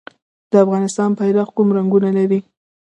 [0.51, 2.39] د افغانستان بیرغ کوم رنګونه لري؟